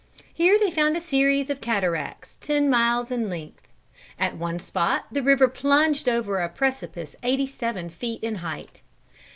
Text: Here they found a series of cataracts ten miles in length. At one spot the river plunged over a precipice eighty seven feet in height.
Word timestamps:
Here 0.33 0.57
they 0.57 0.71
found 0.71 0.97
a 0.97 0.99
series 0.99 1.51
of 1.51 1.61
cataracts 1.61 2.35
ten 2.37 2.71
miles 2.71 3.11
in 3.11 3.29
length. 3.29 3.67
At 4.17 4.35
one 4.35 4.57
spot 4.57 5.05
the 5.11 5.21
river 5.21 5.47
plunged 5.47 6.09
over 6.09 6.39
a 6.39 6.49
precipice 6.49 7.15
eighty 7.21 7.45
seven 7.45 7.87
feet 7.91 8.23
in 8.23 8.37
height. 8.37 8.81